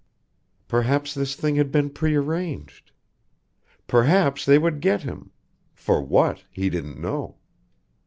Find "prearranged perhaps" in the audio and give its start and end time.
1.91-4.45